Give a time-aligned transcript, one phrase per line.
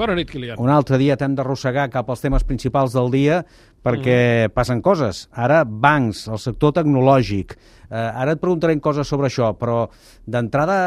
[0.00, 0.56] Bona nit, Kilian.
[0.56, 3.42] Un altre dia t'hem d'arrossegar cap als temes principals del dia
[3.84, 4.54] perquè mm.
[4.56, 5.26] passen coses.
[5.36, 7.52] Ara, bancs, el sector tecnològic.
[7.90, 9.82] Eh, ara et preguntarem coses sobre això, però
[10.24, 10.78] d'entrada,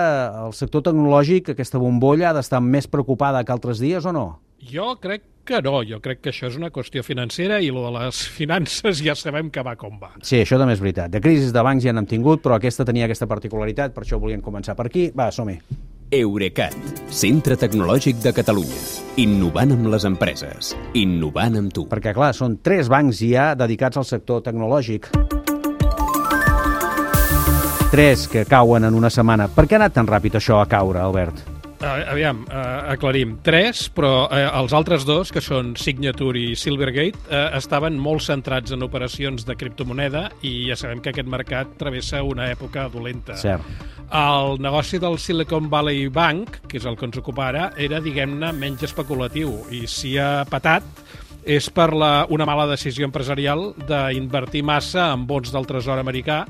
[0.47, 4.26] el sector tecnològic, aquesta bombolla, ha d'estar més preocupada que altres dies o no?
[4.63, 7.93] Jo crec que no, jo crec que això és una qüestió financera i lo de
[8.00, 10.16] les finances ja sabem que va com va.
[10.23, 11.14] Sí, això també és veritat.
[11.14, 14.41] De crisis de bancs ja n'hem tingut, però aquesta tenia aquesta particularitat, per això volíem
[14.41, 15.11] començar per aquí.
[15.14, 15.59] Va, som-hi.
[16.14, 16.75] Eurecat,
[17.09, 18.82] centre tecnològic de Catalunya.
[19.23, 20.73] Innovant amb les empreses.
[21.00, 21.88] Innovant amb tu.
[21.89, 25.10] Perquè, clar, són tres bancs ja dedicats al sector tecnològic.
[27.89, 29.50] Tres que cauen en una setmana.
[29.50, 31.53] Per què ha anat tan ràpid això a caure, Albert?
[31.83, 33.36] Uh, aviam, uh, aclarim.
[33.44, 38.72] Tres, però uh, els altres dos, que són Signature i Silvergate, uh, estaven molt centrats
[38.72, 43.36] en operacions de criptomoneda i ja sabem que aquest mercat travessa una època dolenta.
[43.41, 43.67] Cert.
[44.14, 48.53] El negoci del Silicon Valley Bank, que és el que ens ocupa ara, era, diguem-ne,
[48.55, 50.88] menys especulatiu i si ha patat
[51.44, 56.45] és per la, una mala decisió empresarial d'invertir massa en bons del tresor americà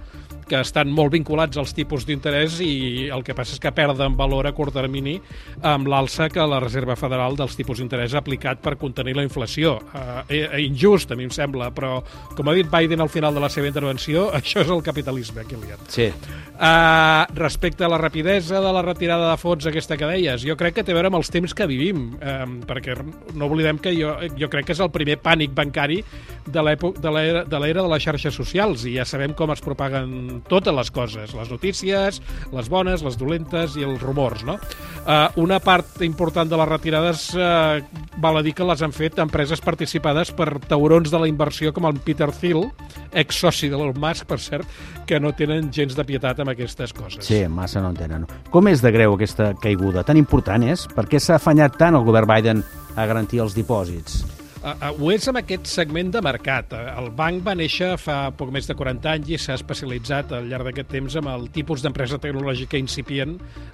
[0.49, 4.47] que estan molt vinculats als tipus d'interès i el que passa és que perden valor
[4.47, 5.17] a curt termini
[5.61, 9.75] amb l'alça que la Reserva Federal dels tipus d'interès ha aplicat per contenir la inflació.
[9.93, 11.99] Uh, eh, injust, a mi em sembla, però
[12.35, 15.85] com ha dit Biden al final de la seva intervenció, això és el capitalisme, Kilian.
[15.87, 16.09] Sí.
[16.53, 20.79] Uh, respecte a la rapidesa de la retirada de fons aquesta que deies, jo crec
[20.79, 22.97] que té a veure amb els temps que vivim, um, perquè
[23.37, 26.01] no oblidem que jo, jo crec que és el primer pànic bancari
[26.45, 30.32] de de l'era de, l'era de les xarxes socials i ja sabem com es propaguen
[30.49, 32.19] totes les coses, les notícies,
[32.53, 34.57] les bones, les dolentes i els rumors, no?
[35.03, 37.79] Uh, una part important de les retirades uh,
[38.23, 41.87] val a dir que les han fet empreses participades per taurons de la inversió com
[41.89, 42.67] el Peter Thiel,
[43.11, 47.25] ex-soci de l'Elon Musk, per cert, que no tenen gens de pietat amb aquestes coses.
[47.27, 48.29] Sí, massa no en tenen.
[48.53, 50.05] Com és de greu aquesta caiguda?
[50.07, 50.87] Tan important és?
[50.95, 52.63] Per què s'ha afanyat tant el govern Biden
[52.95, 54.32] a garantir els dipòsits?
[54.63, 56.71] Uh, uh, ho és amb aquest segment de mercat.
[56.71, 60.45] Uh, el banc va néixer fa poc més de 40 anys i s'ha especialitzat al
[60.47, 63.33] llarg d'aquest temps amb el tipus d'empresa tecnològica incipient,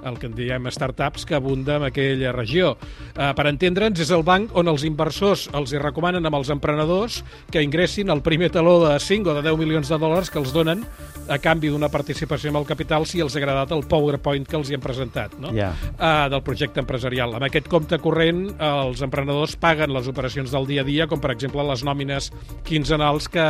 [0.09, 2.71] el que en diem startups, que abunda en aquella regió.
[3.13, 7.19] Uh, per entendre'ns, és el banc on els inversors els hi recomanen amb els emprenedors
[7.53, 10.55] que ingressin el primer taló de 5 o de 10 milions de dòlars que els
[10.57, 10.81] donen
[11.29, 14.71] a canvi d'una participació amb el capital si els ha agradat el PowerPoint que els
[14.71, 15.53] hi han presentat no?
[15.53, 15.69] Ja.
[15.93, 17.37] uh, del projecte empresarial.
[17.37, 21.33] Amb aquest compte corrent, els emprenedors paguen les operacions del dia a dia, com per
[21.33, 22.31] exemple les nòmines
[22.67, 23.45] quinzenals que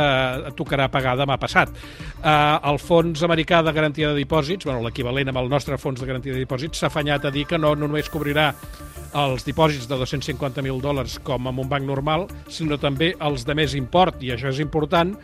[0.58, 1.72] tocarà pagar demà passat.
[2.20, 6.08] Uh, el Fons Americà de Garantia de Dipòsits, bueno, l'equivalent amb el nostre Fons de
[6.08, 8.52] Garantia de Dipòsits, s'ha afanyat a dir que no, no només cobrirà
[9.18, 13.74] els dipòsits de 250.000 dòlars com en un banc normal, sinó també els de més
[13.74, 15.16] import, i això és important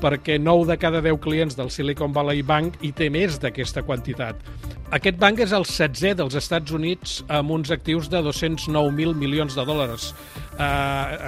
[0.00, 4.40] perquè 9 de cada 10 clients del Silicon Valley Bank hi té més d'aquesta quantitat.
[4.94, 9.64] Aquest banc és el 16è dels Estats Units amb uns actius de 209.000 milions de
[9.66, 10.12] dòlars.
[10.54, 10.60] Uh,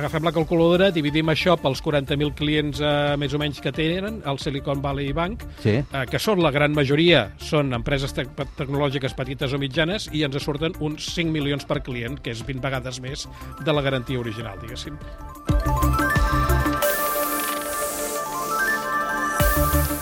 [0.04, 4.38] agafem la calculadora, dividim això pels 40.000 clients uh, més o menys que tenen el
[4.38, 5.80] Silicon Valley Bank, Sí.
[5.82, 8.28] uh, que són la gran majoria, són empreses te
[8.60, 12.62] tecnològiques petites o mitjanes, i ens surten uns 5 milions per client, que és 20
[12.62, 13.26] vegades més
[13.64, 14.94] de la garantia original, diguéssim.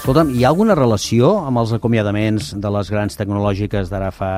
[0.05, 4.29] Escolta'm, hi ha alguna relació amb els acomiadaments de les grans tecnològiques d'ara fa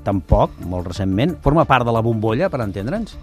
[0.00, 1.34] tan poc, molt recentment?
[1.44, 3.18] Forma part de la bombolla, per entendre'ns?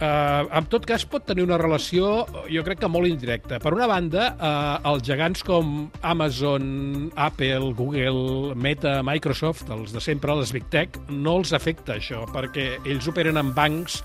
[0.00, 3.60] Uh, en tot cas, pot tenir una relació, jo crec que molt indirecta.
[3.60, 10.32] Per una banda, uh, els gegants com Amazon, Apple, Google, Meta, Microsoft, els de sempre,
[10.40, 14.00] les Big Tech, no els afecta això, perquè ells operen en bancs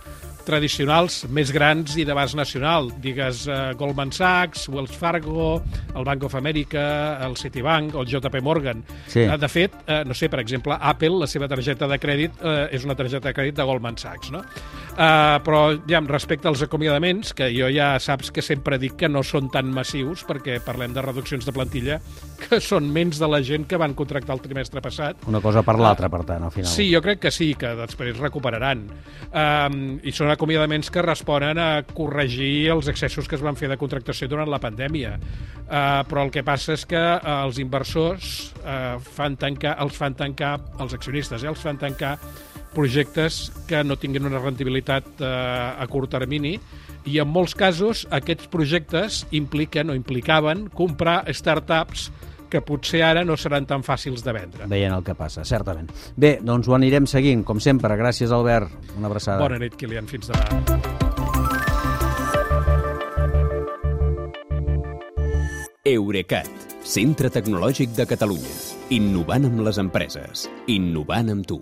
[0.47, 2.90] tradicionals més grans i d'abast nacional.
[3.03, 5.58] Digues uh, Goldman Sachs, Wells Fargo,
[5.94, 6.85] el Bank of America,
[7.25, 8.84] el Citibank o el JP Morgan.
[9.12, 9.25] Sí.
[9.25, 12.66] Uh, de fet, uh, no sé, per exemple, Apple, la seva targeta de crèdit uh,
[12.74, 14.44] és una targeta de crèdit de Goldman Sachs, no?
[14.97, 19.22] Uh, però, ja, respecte als acomiadaments, que jo ja saps que sempre dic que no
[19.25, 22.00] són tan massius, perquè parlem de reduccions de plantilla,
[22.47, 25.75] que són menys de la gent que van contractar el trimestre passat, Una cosa per
[25.79, 26.69] l'altra, per tant, al final.
[26.72, 28.85] Sí, jo crec que sí, que després recuperaran.
[29.28, 33.79] Um, I són acomiadaments que responen a corregir els excessos que es van fer de
[33.81, 35.17] contractació durant la pandèmia.
[35.67, 40.16] Uh, però el que passa és que uh, els inversors uh, fan tancar, els fan
[40.16, 42.16] tancar, els accionistes, eh, els fan tancar
[42.72, 46.55] projectes que no tinguin una rendibilitat uh, a curt termini
[47.07, 52.11] i en molts casos aquests projectes impliquen o implicaven comprar startups
[52.49, 54.67] que potser ara no seran tan fàcils de vendre.
[54.72, 55.91] Veient el que passa, certament.
[56.16, 57.96] Bé, doncs ho anirem seguint, com sempre.
[57.99, 58.73] Gràcies, Albert.
[58.97, 59.41] Una abraçada.
[59.44, 60.08] Bona nit, Kilian.
[60.08, 60.96] Fins demà.
[65.88, 66.49] Eurecat,
[66.84, 68.58] centre tecnològic de Catalunya.
[68.91, 70.50] Innovant amb les empreses.
[70.67, 71.61] Innovant amb tu.